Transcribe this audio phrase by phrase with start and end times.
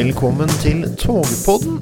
[0.00, 1.74] Velkommen til Togpodden.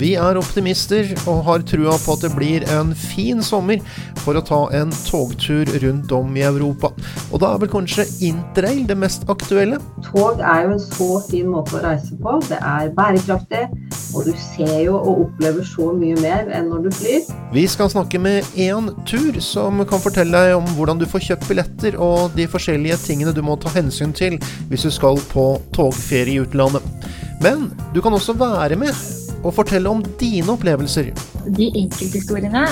[0.00, 3.82] Vi er optimister og har trua på at det blir en fin sommer
[4.22, 6.94] for å ta en togtur rundt om i Europa.
[7.28, 9.82] Og da er vel kanskje interrail det mest aktuelle?
[10.06, 12.38] Tog er jo en så fin måte å reise på.
[12.48, 13.66] Det er bærekraftig,
[14.16, 17.30] og du ser jo og opplever så mye mer enn når du flyr.
[17.52, 21.52] Vi skal snakke med én tur som kan fortelle deg om hvordan du får kjøpt
[21.52, 24.40] billetter og de forskjellige tingene du må ta hensyn til
[24.72, 27.16] hvis du skal på togferie i utlandet.
[27.44, 28.92] Men du kan også være med
[29.46, 31.12] og fortelle om dine opplevelser.
[31.54, 32.64] De enkelthistoriene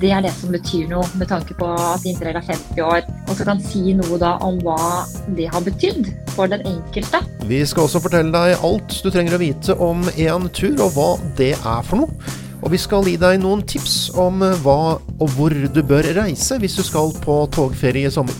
[0.00, 3.02] det er det som betyr noe, med tanke på at Interrail er 50 år.
[3.28, 5.04] Og så kan si noe da om hva
[5.36, 7.20] det har betydd for den enkelte.
[7.44, 11.10] Vi skal også fortelle deg alt du trenger å vite om en tur, og hva
[11.38, 12.34] det er for noe.
[12.64, 16.78] Og vi skal gi deg noen tips om hva og hvor du bør reise hvis
[16.80, 18.36] du skal på togferie i sommer.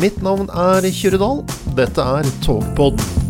[0.00, 1.42] Mitt navn er Kyrre Dahl.
[1.76, 3.29] Dette er Togpod.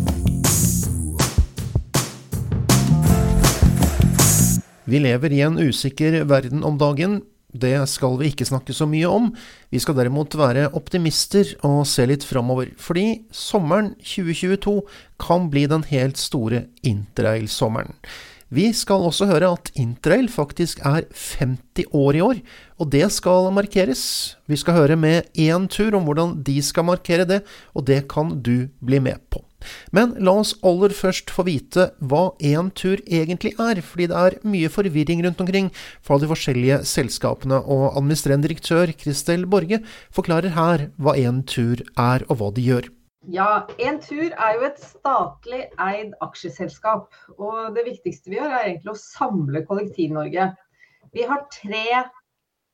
[4.91, 7.21] Vi lever i en usikker verden om dagen.
[7.51, 9.29] Det skal vi ikke snakke så mye om.
[9.71, 12.73] Vi skal derimot være optimister og se litt framover.
[12.79, 14.75] Fordi sommeren 2022
[15.21, 17.95] kan bli den helt store interrail-sommeren.
[18.51, 21.05] Vi skal også høre at interrail faktisk er
[21.39, 22.41] 50 år i år,
[22.83, 24.03] og det skal markeres.
[24.51, 27.39] Vi skal høre med én tur om hvordan de skal markere det,
[27.71, 29.39] og det kan du bli med på.
[29.95, 34.39] Men la oss aller først få vite hva en tur egentlig er, fordi det er
[34.43, 35.71] mye forvirring rundt omkring
[36.03, 39.79] fra de forskjellige selskapene, og administrerende direktør Kristel Borge
[40.11, 42.91] forklarer her hva en tur er og hva de gjør.
[43.29, 47.11] Ja, Entur er jo et statlig eid aksjeselskap.
[47.37, 50.47] Og det viktigste vi gjør, er egentlig å samle Kollektiv-Norge.
[51.13, 51.83] Vi har tre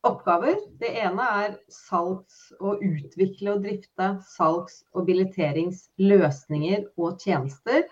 [0.07, 0.55] oppgaver.
[0.79, 4.07] Det ene er salgs- å utvikle og drifte
[4.37, 7.83] salgs- og billetteringsløsninger og tjenester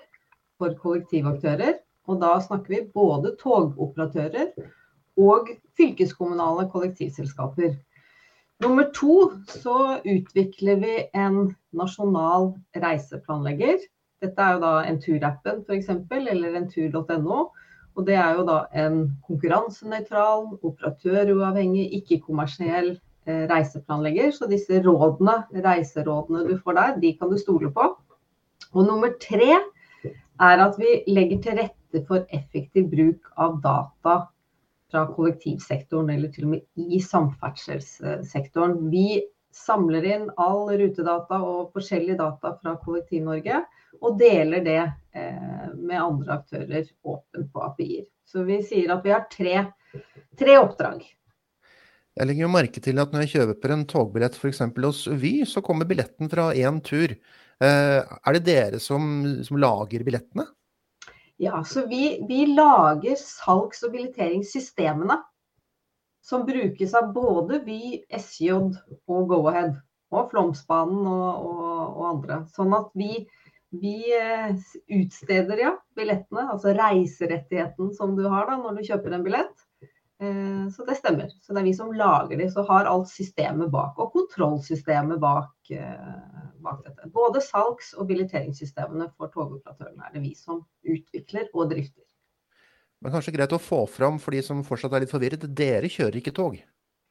[0.55, 1.81] for kollektivaktører.
[2.07, 4.53] Og da snakker vi både togoperatører
[5.19, 7.75] og fylkeskommunale kollektivselskaper.
[8.63, 9.15] Nummer to
[9.51, 13.81] så utvikler vi en nasjonal reiseplanlegger.
[14.23, 17.39] Dette er jo da Entur-appen f.eks., eller entur.no.
[17.95, 22.93] Og det er jo da en konkurransenøytral, operatøruavhengig, ikke-kommersiell
[23.27, 24.31] eh, reiseplanlegger.
[24.35, 27.89] Så disse rådene, reiserådene du får der, de kan du stole på.
[28.71, 34.15] Og nummer tre er at vi legger til rette for effektiv bruk av data
[34.91, 38.77] fra kollektivsektoren, eller til og med i samferdselssektoren.
[38.91, 39.23] Vi
[39.55, 43.61] samler inn all rutedata og forskjellige data fra Kollektiv-Norge,
[44.03, 48.07] og deler det eh, med andre aktører åpent på API-er.
[48.27, 49.53] Så vi sier at vi har tre,
[50.37, 51.05] tre oppdrag.
[52.15, 54.61] Jeg legger jo merke til at når jeg kjøper en togbillett f.eks.
[54.83, 57.15] hos Vy, så kommer billetten fra én tur.
[57.63, 59.07] Eh, er det dere som,
[59.43, 60.47] som lager billettene?
[61.37, 65.19] Ja, så vi, vi lager salgs- og billetteringssystemene.
[66.25, 69.75] Som brukes av både Vy, SJ og Go-Ahead.
[70.15, 72.39] Og Flåmsbanen og, og, og, andre.
[72.55, 73.25] Sånn at vi,
[73.75, 74.55] vi eh,
[74.95, 79.64] utsteder ja, billettene, altså reiserettigheten som du har da når du kjøper en billett.
[80.21, 81.29] Eh, så det stemmer.
[81.41, 83.99] Så det er vi som lager de, så har alt systemet bak.
[83.99, 85.97] Og kontrollsystemet bak, eh,
[86.63, 87.09] bak dette.
[87.13, 92.03] Både salgs- og billetteringssystemene for togoperatørene er det vi som utvikler og drifter.
[93.01, 96.15] Men kanskje greit å få fram for de som fortsatt er litt forvirret, dere kjører
[96.21, 96.63] ikke tog?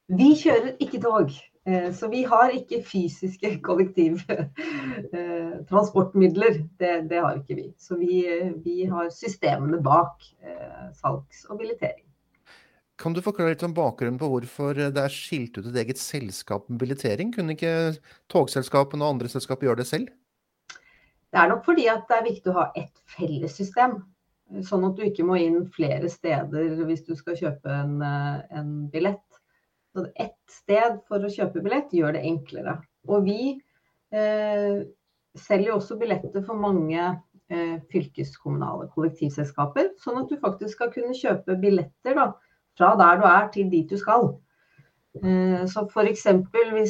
[0.09, 1.31] Vi kjører ikke tog.
[1.67, 6.53] Eh, så vi har ikke fysiske kollektivtransportmidler.
[6.81, 7.75] Det, det, har ikke vi.
[7.79, 8.25] Så vi,
[8.65, 10.17] vi har systemene bak
[10.97, 12.04] salgs- og billettering.
[13.01, 16.69] Kan du forklare litt om bakgrunnen på hvorfor det er skilt ut et eget selskap
[16.71, 17.33] med billettering?
[17.35, 17.97] Kunne ikke
[18.31, 20.13] togselskapene og andre selskaper gjøre det selv?
[21.35, 23.97] Det er nok fordi at det er viktig å ha ett fellessystem.
[24.63, 29.41] Sånn at du ikke må inn flere steder hvis du skal kjøpe en, en billett.
[29.95, 32.77] Så ett sted for å kjøpe billett gjør det enklere.
[33.11, 33.39] Og vi
[34.15, 34.79] eh,
[35.35, 39.93] selger også billetter for mange eh, fylkeskommunale kollektivselskaper.
[40.03, 42.31] Sånn at du faktisk skal kunne kjøpe billetter da,
[42.79, 44.31] fra der du er til dit du skal.
[45.23, 46.27] Eh, så f.eks.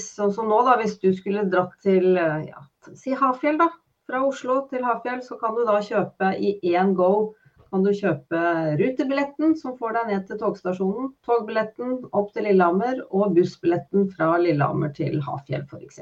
[0.04, 2.64] sånn som nå, da, hvis du skulle dratt til eh, ja,
[2.96, 3.70] si Hafjell, da.
[4.04, 7.32] Fra Oslo til Hafjell, så kan du da kjøpe i én go
[7.74, 8.40] kan du kjøpe
[8.78, 14.92] rutebilletten som får deg ned til togstasjonen, togbilletten opp til Lillehammer og bussbilletten fra Lillehammer
[14.94, 15.98] til Hafjell f.eks.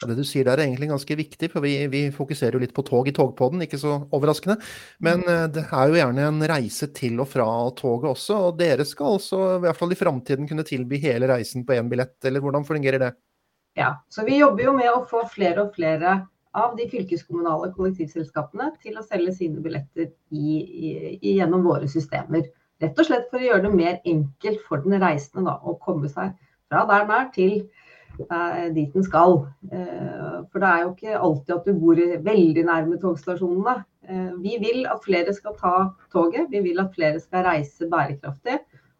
[0.00, 2.84] Det du sier der er egentlig ganske viktig, for vi, vi, fokuserer jo litt på
[2.88, 4.56] tog i togpodden, ikke så overraskende.
[5.04, 8.86] Men eh, det er jo gjerne en reise til og fra toget også, og dere
[8.88, 12.40] skal altså i hvert fall i framtiden kunne tilby hele reisen på én billett, eller
[12.40, 13.12] hvordan fungerer det?
[13.78, 16.22] Ja, så vi jobber jo med å få flere og flere
[16.56, 20.56] av de fylkeskommunale kollektivselskapene til å selge sine billetter i,
[21.20, 22.48] i, gjennom våre systemer.
[22.80, 26.08] Rett og slett for å gjøre det mer enkelt for den reisende da, å komme
[26.10, 26.32] seg
[26.70, 27.54] fra der den er til
[28.74, 29.46] dit den skal.
[29.72, 33.76] Eh, for det er jo ikke alltid at du bor veldig nærme togstasjonene.
[34.08, 35.74] Eh, vi vil at flere skal ta
[36.12, 38.58] toget, vi vil at flere skal reise bærekraftig.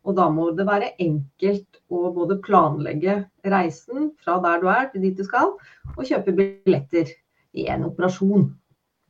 [0.09, 5.05] Og da må det være enkelt å både planlegge reisen fra der du er til
[5.05, 5.53] dit du skal,
[5.97, 7.13] og kjøpe billetter
[7.53, 8.49] i en operasjon.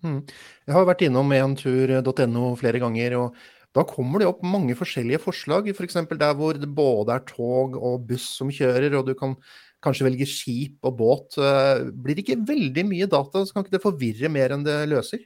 [0.03, 0.21] Mm.
[0.67, 3.41] Jeg har vært innom entur.no flere ganger, og
[3.77, 5.69] da kommer det opp mange forskjellige forslag.
[5.71, 6.01] F.eks.
[6.01, 9.37] For der hvor det både er tog og buss som kjører, og du kan
[9.85, 11.37] kanskje velger skip og båt.
[11.41, 14.79] Eh, blir det ikke veldig mye data, så kan ikke det forvirre mer enn det
[14.91, 15.23] løser?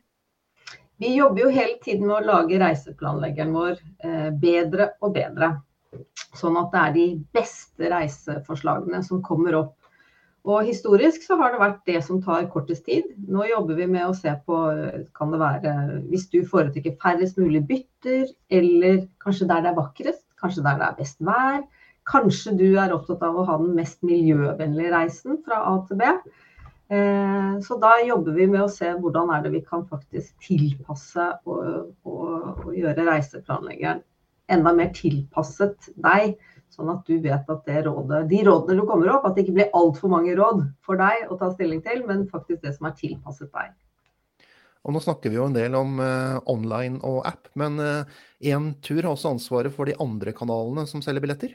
[1.02, 5.56] Vi jobber jo hele tiden med å lage reiseplanleggeren vår eh, bedre og bedre.
[6.34, 9.74] Sånn at det er de beste reiseforslagene som kommer opp.
[10.44, 13.06] Og historisk så har det vært det som tar kortest tid.
[13.16, 14.58] Nå jobber vi med å se på
[15.16, 15.72] kan det være
[16.10, 20.90] hvis du foretrekker færrest mulig bytter, eller kanskje der det er vakrest, kanskje der det
[20.90, 21.62] er best vær.
[22.08, 26.10] Kanskje du er opptatt av å ha den mest miljøvennlige reisen fra A til B.
[26.92, 31.30] Eh, så da jobber vi med å se hvordan er det vi kan faktisk tilpasse
[31.48, 34.04] og, og, og gjøre reiseplanleggeren
[34.52, 36.34] enda mer tilpasset deg.
[36.74, 39.76] Sånn at du vet at rådet, de rådene du kommer opp, at det ikke blir
[39.78, 43.52] altfor mange råd for deg å ta stilling til, men faktisk det som er tilpasset
[43.54, 43.72] deg.
[44.84, 49.00] Og Nå snakker vi jo en del om uh, online og app, men uh, Entur
[49.00, 51.54] har også ansvaret for de andre kanalene som selger billetter?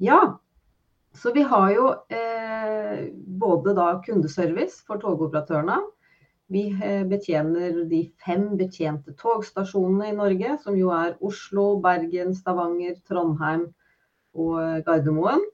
[0.00, 0.38] Ja,
[1.14, 5.78] så vi har jo eh, både da kundeservice for togoperatørene.
[6.52, 12.96] Vi eh, betjener de fem betjente togstasjonene i Norge, som jo er Oslo, Bergen, Stavanger,
[13.08, 13.68] Trondheim
[14.32, 15.44] og Gardermoen.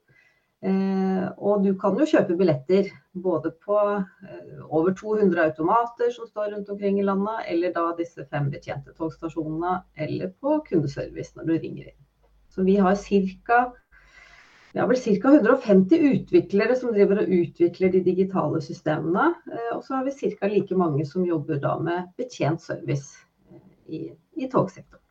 [0.59, 6.51] Eh, og du kan jo kjøpe billetter både på eh, over 200 automater som står
[6.55, 11.55] rundt omkring i landet, eller da disse fem betjente togstasjonene, eller på kundeservice når du
[11.55, 12.01] ringer inn.
[12.51, 13.61] Så vi har ca.
[14.79, 15.29] Vi har vel ca.
[15.29, 19.25] 150 utviklere som driver og utvikler de digitale systemene.
[19.51, 20.47] Eh, og så har vi ca.
[20.47, 23.17] like mange som jobber da med betjent service
[23.51, 23.99] eh, i,
[24.39, 25.03] i togsektoren.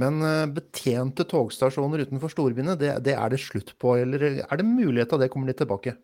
[0.00, 3.98] Men eh, betjente togstasjoner utenfor storbyene, det, det, er det slutt på?
[4.00, 5.98] Eller er det mulighet at det kommer litt tilbake?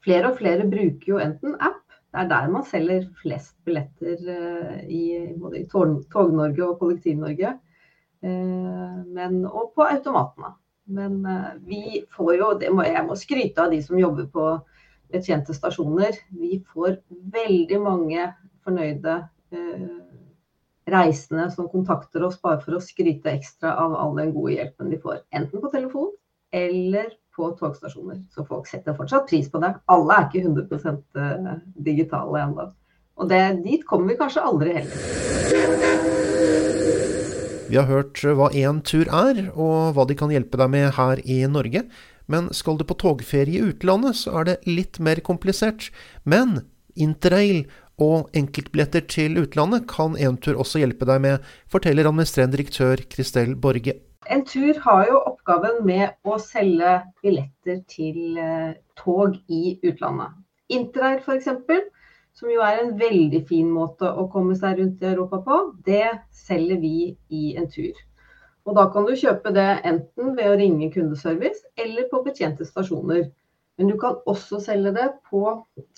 [0.00, 1.84] Flere og flere bruker jo enten app.
[1.84, 4.24] Det er der man selger flest billetter
[4.88, 5.04] i
[5.36, 7.52] både i Tog-Norge og Kollektiv-Norge.
[8.24, 10.54] Men, og på automatene.
[10.90, 14.46] Men uh, vi får jo, må, jeg må skryte av de som jobber på
[15.12, 16.16] betjente stasjoner.
[16.34, 16.98] Vi får
[17.34, 18.30] veldig mange
[18.64, 20.02] fornøyde uh,
[20.92, 25.00] reisende som kontakter oss bare for å skryte ekstra av all den gode hjelpen de
[25.02, 25.22] får.
[25.30, 26.10] Enten på telefon
[26.52, 28.22] eller på togstasjoner.
[28.34, 29.72] Så folk setter fortsatt pris på det.
[29.92, 31.52] Alle er ikke 100 eh,
[31.88, 32.70] digitale ennå.
[33.16, 36.11] Og det, dit kommer vi kanskje aldri heller.
[37.72, 41.38] Vi har hørt hva Entur er, og hva de kan hjelpe deg med her i
[41.48, 41.80] Norge.
[42.28, 45.86] Men skal du på togferie i utlandet, så er det litt mer komplisert.
[46.28, 46.66] Men
[47.00, 47.62] interrail
[47.96, 53.96] og enkeltbilletter til utlandet kan Entur også hjelpe deg med, forteller administrerende direktør Kristel Borge.
[54.28, 60.36] Entur har jo oppgaven med å selge billetter til eh, tog i utlandet.
[60.68, 61.48] Interrail f.eks
[62.36, 66.08] som jo er en veldig fin måte å komme seg rundt i Europa på, det
[66.34, 67.92] selger vi i en tur.
[68.66, 73.26] Og da kan du kjøpe det enten ved å ringe kundeservice eller på betjente stasjoner.
[73.80, 74.60] Men du kan også
[74.94, 75.42] det på,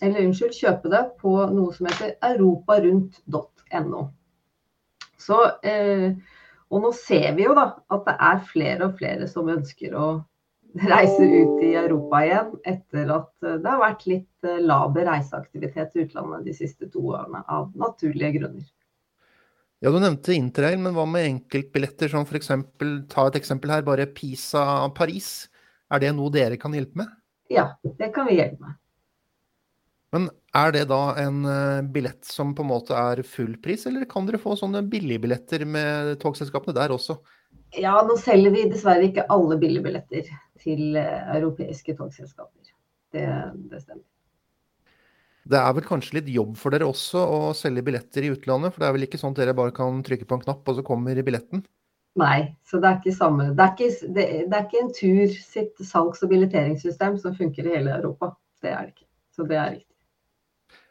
[0.03, 4.05] unnskyld, kjøpe det på noe som heter europarundt.no.
[5.65, 6.09] Eh,
[6.71, 10.09] og nå ser vi jo da at det er flere og flere som ønsker å
[10.75, 15.95] reiser ut i Europa igjen etter at eh, det har vært litt eh, laber reiseaktivitet
[15.95, 18.67] i utlandet de siste to årene, av naturlige grunner.
[19.85, 22.51] Ja, Du nevnte interrail, men hva med enkeltbilletter som f.eks.
[23.13, 25.51] Ta et eksempel her, bare Pisa-Paris.
[25.93, 27.13] Er det noe dere kan hjelpe med?
[27.53, 28.79] Ja, det kan vi hjelpe med.
[30.15, 34.09] Men er det da en eh, billett som på en måte er full pris, eller
[34.11, 37.19] kan dere få sånne billigbilletter med togselskapene der også?
[37.75, 40.31] Ja, nå selger vi dessverre ikke alle billigbilletter
[40.65, 42.73] til eh, europeiske togselskaper.
[43.15, 43.29] Det,
[43.71, 44.03] det, stemmer.
[45.45, 48.75] Det er vel kanskje litt jobb for dere også å selge billetter i utlandet?
[48.75, 50.79] For det er vel ikke sånn at dere bare kan trykke på en knapp, og
[50.81, 51.63] så kommer billetten?
[52.19, 53.49] Nei, så det er ikke samme.
[53.59, 57.67] Det er ikke, det, det er ikke en tur sitt salgs- og billetteringssystem som funker
[57.67, 58.35] i hele Europa.
[58.63, 59.09] Det er det ikke.
[59.35, 59.91] Så det er riktig.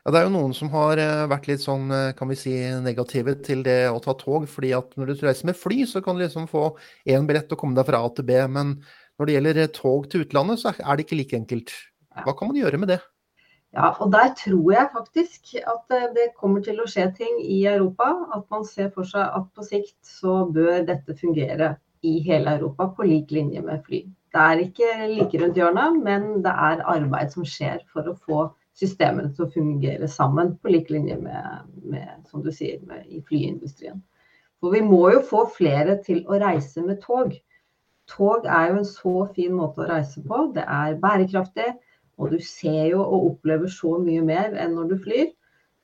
[0.03, 2.53] Ja, Det er jo noen som har eh, vært litt sånn, eh, kan vi si,
[2.83, 4.49] negative til det å ta tog.
[4.51, 6.73] fordi at når du reiser med fly, så kan du liksom få
[7.07, 8.35] én billett og komme deg fra A til B.
[8.51, 8.75] Men
[9.19, 11.73] når det gjelder eh, tog til utlandet, så er det ikke like enkelt.
[12.23, 12.99] Hva kan man gjøre med det?
[13.73, 17.63] Ja, og der tror jeg faktisk at eh, det kommer til å skje ting i
[17.69, 18.09] Europa.
[18.35, 22.91] At man ser for seg at på sikt så bør dette fungere i hele Europa
[22.97, 24.03] på lik linje med fly.
[24.33, 28.43] Det er ikke like rundt hjørnet, men det er arbeid som skjer for å få
[28.77, 33.21] systemene til å fungere sammen på lik linje med, med som du sier, med, i
[33.25, 34.01] flyindustrien.
[34.61, 37.33] For vi må jo få flere til å reise med tog.
[38.11, 40.47] Tog er jo en så fin måte å reise på.
[40.55, 41.71] Det er bærekraftig.
[42.21, 45.31] Og du ser jo og opplever så mye mer enn når du flyr.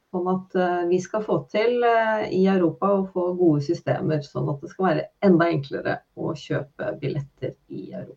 [0.10, 4.50] Sånn at uh, vi skal få til uh, i Europa å få gode systemer, sånn
[4.50, 8.16] at det skal være enda enklere å kjøpe billetter i Europa.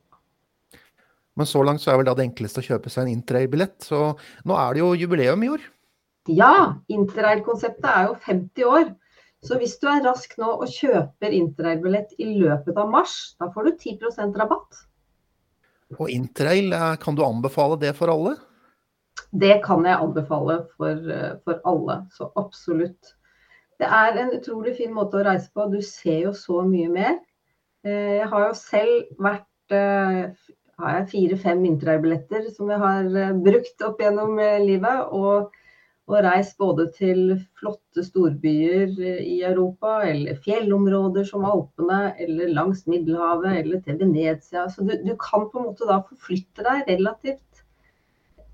[1.37, 3.77] Men så langt så er vel da det enkleste å kjøpe seg en interrail-billett.
[3.85, 4.01] Så
[4.49, 5.69] nå er det jo jubileum i år.
[6.33, 8.91] Ja, interrail-konseptet er jo 50 år.
[9.43, 13.67] Så hvis du er rask nå og kjøper interrail-billett i løpet av mars, da får
[13.67, 14.85] du 10% rabatt.
[15.99, 18.37] Og interrail, eh, kan du anbefale det for alle?
[19.33, 23.15] Det kan jeg anbefale for, eh, for, alle, så absolutt.
[23.81, 25.67] Det er en utrolig fin måte å reise på.
[25.73, 27.19] Du ser jo så mye mer.
[27.85, 34.01] Eh, jeg har jo selv vært har jeg fire-fem interrail-billetter som jeg har brukt opp
[34.03, 35.07] gjennom livet.
[35.17, 35.49] Og
[36.13, 37.21] og reist både til
[37.59, 44.69] flotte storbyer i Europa, eller fjellområder som Alpene, eller langs Middelhavet, eller til Venezia.
[44.69, 47.63] Så du, du kan på en måte da forflytte deg relativt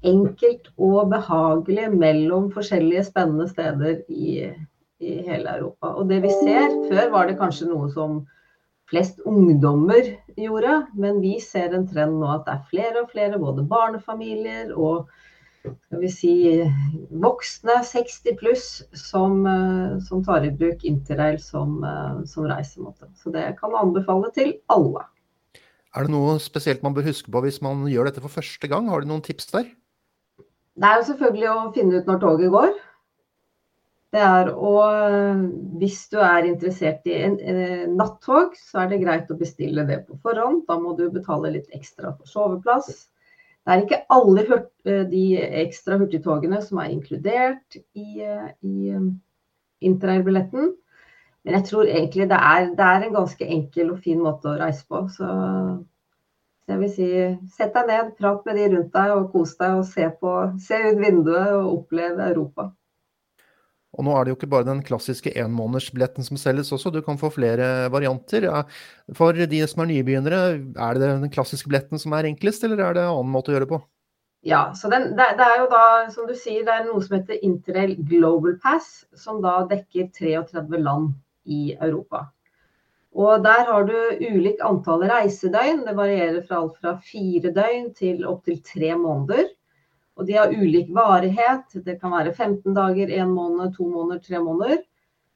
[0.06, 4.46] enkelt og behagelig mellom forskjellige spennende steder i,
[5.02, 5.96] i hele Europa.
[5.98, 8.20] Og det vi ser, før var det kanskje noe som
[8.88, 13.40] flest ungdommer gjorde, men vi ser en trend nå at det er flere og flere,
[13.40, 15.10] både barnefamilier og
[15.76, 16.32] skal vi si,
[17.22, 23.10] voksne 60 pluss som, eh, som tar i bruk interrail som, eh, som reisemåte.
[23.16, 25.06] Så det kan anbefale til alle.
[25.96, 28.88] Er det noe spesielt man bør huske på hvis man gjør dette for første gang?
[28.88, 29.64] Har du noen tips der?
[30.78, 32.75] Det er jo selvfølgelig å finne ut når toget går.
[34.14, 34.75] Det er å
[35.78, 40.06] Hvis du er interessert i en, en nattog, så er det greit å bestille det
[40.06, 40.64] på forhånd.
[40.68, 43.08] Da må du betale litt ekstra for soveplass.
[43.68, 44.70] Det er ikke alle hurt,
[45.12, 45.22] de
[45.60, 49.02] ekstra hurtigtogene som er inkludert i, eh, i eh,
[49.84, 50.70] interrail-billetten.
[51.44, 54.56] Men jeg tror egentlig det er, det er, en ganske enkel og fin måte å
[54.56, 55.02] reise på.
[55.12, 55.28] Så
[56.72, 57.10] jeg vil si
[57.58, 60.34] sett deg ned, prat med de rundt deg og kos deg og se, på,
[60.64, 62.70] se ut vinduet og opplev Europa.
[63.97, 67.16] Og nå er det jo ikke bare den klassiske enmånedersbilletten som selges også, du kan
[67.21, 68.45] få flere varianter.
[69.16, 70.40] For de som er nybegynnere,
[70.76, 73.57] er det den klassiske billetten som er enklest, eller er det en annen måte å
[73.57, 73.80] gjøre det på?
[74.47, 77.16] Ja, så den, det, det, er jo da, som du sier, det er noe som
[77.16, 81.16] heter Interrail Global Pass, som da dekker 33 land
[81.49, 82.28] i Europa.
[83.18, 85.83] Og der har du ulik antall reisedøgn.
[85.88, 89.49] Det varierer fra alt fra fire døgn til opptil tre måneder.
[90.18, 91.78] Og de har ulik varighet.
[91.87, 94.80] Det kan være 15 dager, 1 måned, 2 måneder, 3 måneder.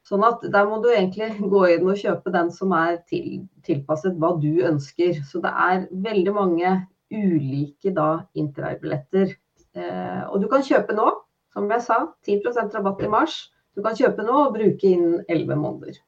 [0.03, 4.17] Sånn at der må du egentlig gå inn og kjøpe den som er til, tilpasset
[4.19, 5.21] hva du ønsker.
[5.23, 6.73] Så det er veldig mange
[7.13, 9.31] ulike da interrail-billetter.
[9.79, 11.07] Eh, og du kan kjøpe nå,
[11.55, 13.37] som jeg sa, 10% rabatt i mars.
[13.73, 16.01] Du kan kjøpe nå og bruke innen 11 måneder.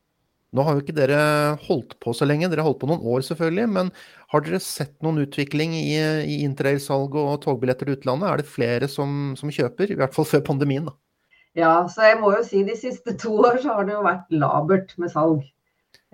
[0.56, 1.20] Nå har jo ikke dere
[1.66, 3.66] holdt på så lenge, dere har holdt på noen år selvfølgelig.
[3.76, 3.90] Men
[4.32, 8.30] har dere sett noen utvikling i, i interrail-salg og togbilletter til utlandet?
[8.30, 9.10] Er det flere som,
[9.40, 10.86] som, kjøper, i hvert fall før pandemien?
[10.88, 10.94] da?
[11.56, 14.28] Ja, så jeg må jo si de siste to år så har det jo vært
[14.32, 15.42] labert med salg.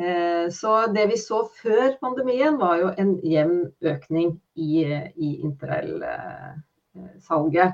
[0.02, 3.60] Eh, så det vi så før pandemien var jo en jevn
[3.94, 4.72] økning i,
[5.14, 7.70] i interrail-salget.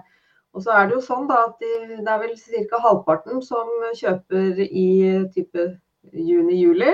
[0.56, 1.72] Og så er det jo sånn da at de,
[2.02, 2.36] det er vel
[2.72, 2.78] ca.
[2.82, 4.88] halvparten som kjøper i
[5.36, 5.62] type
[6.14, 6.94] juni-juli.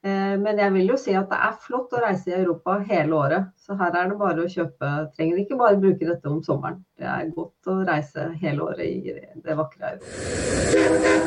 [0.00, 3.12] Eh, men jeg vil jo si at det er flott å reise i Europa hele
[3.18, 3.50] året.
[3.60, 4.92] Så her er det bare å kjøpe.
[5.16, 6.80] Trenger ikke bare bruke dette om sommeren.
[6.96, 9.12] Det er godt å reise hele året i
[9.44, 11.20] det vakre Europa.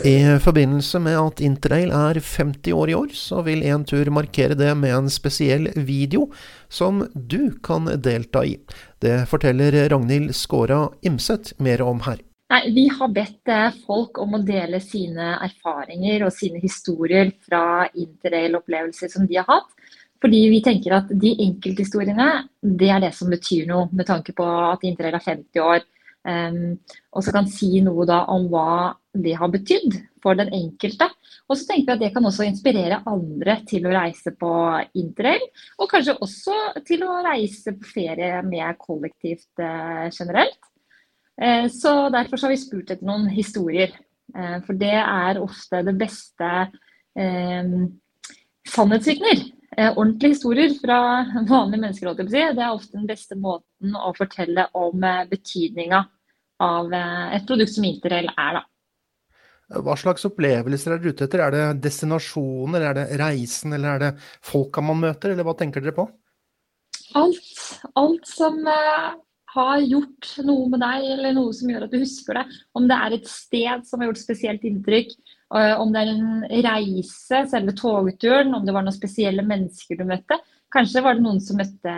[0.00, 4.72] I forbindelse med at Interrail er 50 år i år, så vil Entur markere det
[4.80, 6.30] med en spesiell video
[6.72, 8.56] som du kan delta i.
[9.04, 12.16] Det forteller Ragnhild Skåra Imset mer om her.
[12.50, 17.86] Nei, Vi har bedt eh, folk om å dele sine erfaringer og sine historier fra
[17.94, 19.70] interrail-opplevelser som de har hatt.
[20.20, 22.26] Fordi vi tenker at de enkelthistoriene,
[22.60, 25.86] det er det som betyr noe, med tanke på at interrail er 50 år.
[26.26, 26.74] Um,
[27.16, 31.06] og så kan si noe da om hva det har betydd for den enkelte.
[31.48, 34.50] Og så tenker vi at det kan også inspirere andre til å reise på
[35.00, 35.46] interrail.
[35.80, 40.60] Og kanskje også til å reise på ferie mer kollektivt uh, generelt.
[41.40, 43.94] Eh, så derfor har vi spurt etter noen historier.
[44.34, 46.50] Eh, for det er ofte det beste
[47.16, 47.72] eh,
[48.68, 50.96] sannhetsvitner Eh, ordentlige historier fra
[51.48, 56.00] vanlige mennesker, det er ofte den beste måten å fortelle om betydninga
[56.60, 58.58] av et produkt som Interrail er.
[58.58, 58.64] da.
[59.80, 61.44] Hva slags opplevelser er dere ute etter?
[61.44, 64.10] Er det destinasjoner, er det reisen, eller er det
[64.42, 66.08] folka man møter, eller hva tenker dere på?
[67.14, 67.54] Alt.
[67.94, 68.58] Alt som
[69.54, 72.46] har gjort noe med deg, eller noe som gjør at du husker det.
[72.78, 75.14] Om det er et sted som har gjort spesielt inntrykk,
[75.54, 80.06] uh, om det er en reise, selve togturen, om det var noen spesielle mennesker du
[80.08, 80.38] møtte.
[80.70, 81.96] Kanskje var det noen som møtte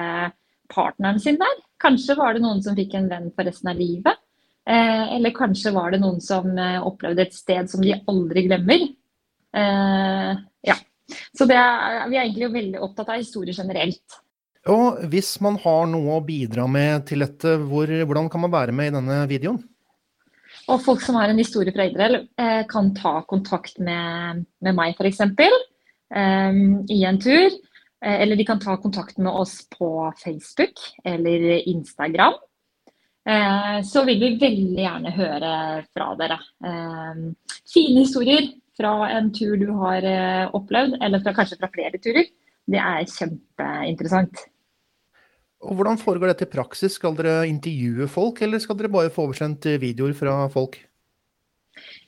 [0.73, 1.61] partneren sin der.
[1.83, 4.21] Kanskje var det noen som fikk en venn for resten av livet.
[4.69, 8.87] Eh, eller kanskje var det noen som eh, opplevde et sted som de aldri glemmer.
[9.59, 10.77] Eh, ja.
[11.37, 14.22] Så er, vi er egentlig veldig opptatt av historie generelt.
[14.71, 18.75] Og hvis man har noe å bidra med til dette, hvor, hvordan kan man være
[18.77, 19.59] med i denne videoen?
[20.71, 22.21] Og folk som har en historie fra Israel,
[22.71, 25.25] kan ta kontakt med, med meg f.eks.
[26.15, 27.51] Um, i en tur.
[28.03, 29.91] Eller de kan ta kontakt med oss på
[30.23, 32.39] Facebook eller Instagram.
[33.29, 35.53] Eh, så vil vi veldig gjerne høre
[35.93, 36.39] fra dere.
[36.67, 37.21] Eh,
[37.71, 42.27] fine historier fra en tur du har eh, opplevd, eller fra, kanskje fra flere turer.
[42.69, 44.47] Det er kjempeinteressant.
[45.63, 46.97] Og Hvordan foregår dette i praksis?
[46.99, 50.81] Skal dere intervjue folk, eller skal dere bare få oversendt videoer fra folk?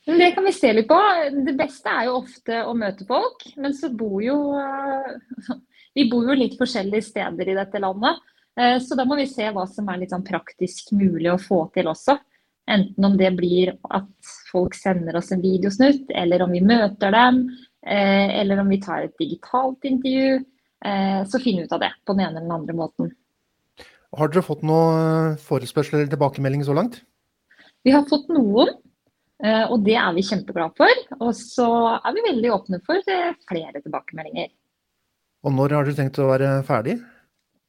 [0.05, 0.99] Det kan vi se litt på.
[1.45, 3.47] Det beste er jo ofte å møte folk.
[3.57, 4.37] Men så bor jo
[5.95, 8.19] Vi bor jo litt forskjellige steder i dette landet.
[8.59, 11.61] Eh, så da må vi se hva som er litt sånn praktisk mulig å få
[11.75, 12.17] til også.
[12.67, 14.09] Enten om det blir at
[14.49, 19.05] folk sender oss en videosnutt, eller om vi møter dem, eh, eller om vi tar
[19.05, 20.39] et digitalt intervju.
[20.85, 23.13] Eh, så finn ut av det på den ene eller den andre måten.
[24.15, 27.01] Har dere fått noen forespørsler eller tilbakemeldinger så langt?
[27.85, 28.71] Vi har fått noen,
[29.43, 31.01] og det er vi kjempeglade for.
[31.19, 31.67] Og så
[31.99, 33.11] er vi veldig åpne for
[33.49, 34.47] flere tilbakemeldinger.
[35.45, 36.95] Og når har dere tenkt å være ferdig?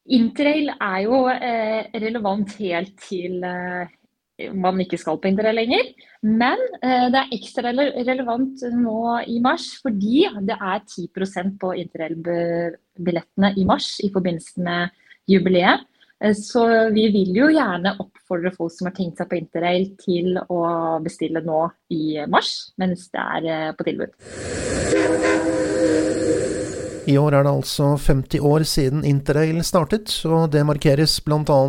[0.06, 3.90] Interrail er jo eh, relevant helt til eh,
[4.52, 5.90] man ikke skal på interrail lenger.
[6.26, 9.00] Men eh, det er ekstra relevant nå
[9.32, 14.96] i mars fordi det er 10% på interrail-billettene i mars i forbindelse med
[15.30, 15.86] jubileet.
[16.20, 20.36] Eh, så vi vil jo gjerne oppfordre folk som har tenkt seg på interrail til
[20.48, 20.62] å
[21.04, 24.16] bestille nå i mars, mens det er eh, på tilbud.
[27.06, 31.60] I år er det altså 50 år siden Interrail startet, og det markeres bl.a.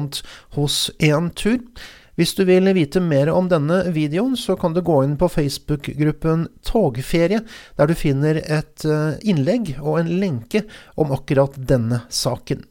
[0.55, 1.59] hos Entur.
[2.17, 6.47] Hvis du vil vite mer om denne videoen, så kan du gå inn på Facebook-gruppen
[6.65, 7.43] Togferie,
[7.77, 10.63] der du finner et eh, innlegg og en lenke
[10.97, 12.65] om akkurat denne saken.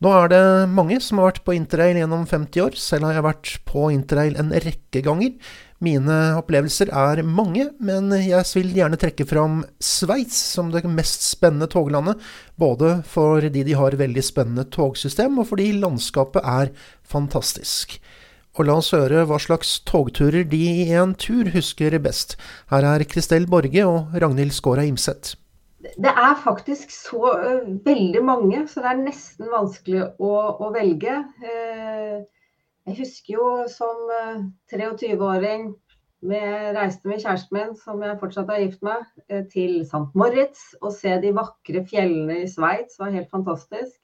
[0.00, 0.40] Nå er det
[0.72, 4.40] mange som har vært på interrail gjennom 50 år, selv har jeg vært på interrail
[4.40, 5.36] en rekke ganger.
[5.84, 11.68] Mine opplevelser er mange, men jeg vil gjerne trekke fram Sveits som det mest spennende
[11.72, 12.20] toglandet.
[12.56, 16.72] Både fordi de har veldig spennende togsystem, og fordi landskapet er
[17.04, 17.98] fantastisk.
[18.56, 22.38] Og la oss høre hva slags togturer de i en tur husker best.
[22.72, 25.36] Her er Kristel Borge og Ragnhild Skåra Imseth.
[26.00, 30.32] Det er faktisk så uh, veldig mange, så det er nesten vanskelig å,
[30.66, 31.20] å velge.
[31.44, 32.24] Uh,
[32.86, 34.08] jeg husker jo som
[34.72, 35.68] 23-åring
[36.24, 40.10] eh, reiste med kjæresten min, som jeg fortsatt er gift med, eh, til St.
[40.14, 40.74] Moritz.
[40.82, 43.96] Og se de vakre fjellene i Sveits var helt fantastisk.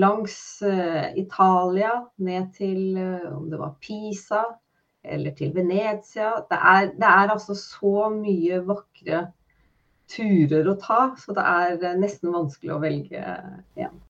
[0.00, 4.44] Langs uh, Italia, ned til uh, om det var Pisa
[5.04, 6.32] eller til Venezia.
[6.50, 9.26] Det er, det er altså så mye vakre
[10.10, 13.22] turer å ta, så det er nesten vanskelig å velge
[13.80, 14.02] én.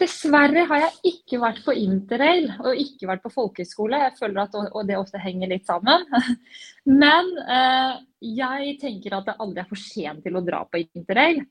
[0.00, 4.00] Dessverre har jeg ikke vært på interrail og ikke vært på folkehøyskole.
[4.06, 6.06] Jeg føler at og det ofte henger litt sammen.
[7.02, 8.00] Men eh,
[8.40, 11.42] jeg tenker at det aldri er for sent til å dra på interrail.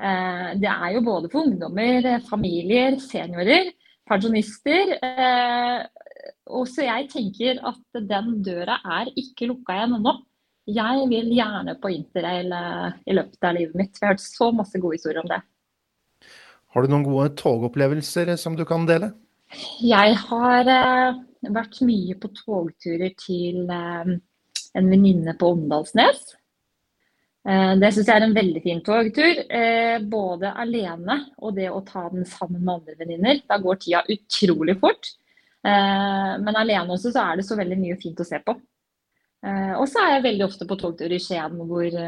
[0.00, 3.70] Eh, det er jo både for ungdommer, familier, seniorer,
[4.08, 4.94] pensjonister.
[4.96, 5.84] Eh,
[6.50, 10.16] og så jeg tenker at den døra er ikke lukka igjen ennå.
[10.70, 13.96] Jeg vil gjerne på interrail eh, i løpet av livet mitt.
[13.98, 15.42] Jeg har hørt så masse gode historier om det.
[16.70, 19.12] Har du noen gode togopplevelser som du kan dele?
[19.82, 20.68] Jeg har
[21.42, 24.20] vært mye på togturer til en
[24.92, 26.36] venninne på Åndalsnes.
[27.48, 29.44] Uh, det syns jeg er en veldig fin togtur.
[30.12, 33.40] både alene og det å ta den sammen med andre venninner.
[33.48, 35.14] Da går tida utrolig fort.
[35.62, 38.54] men alene også så er det så veldig mye fint å se på.
[39.76, 41.98] og så er jeg veldig ofte på togtur i Skien hvor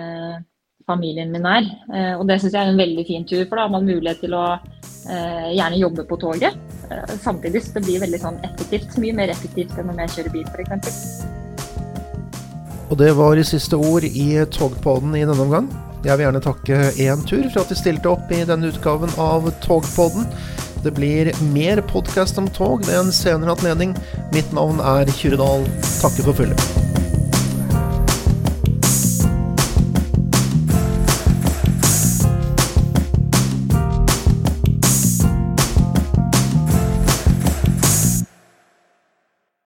[0.87, 1.69] familien min er.
[1.95, 4.23] Eh, og det syns jeg er en veldig fin tur, for da har man mulighet
[4.25, 6.59] til å eh, gjerne jobbe på toget.
[6.91, 8.99] Eh, samtidig så det blir veldig sånn effektivt.
[9.03, 11.42] Mye mer effektivt enn om jeg kjører bil, f.eks.
[12.93, 15.71] Og det var i siste ord i Togpodden i denne omgang.
[16.05, 20.29] Jeg vil gjerne takke Entur for at de stilte opp i denne utgaven av Togpodden.
[20.85, 23.97] Det blir mer podkast om tog ved en senere anledning.
[24.37, 25.69] Mitt navn er Kyrre Dahl.
[26.03, 26.82] Takker for følget.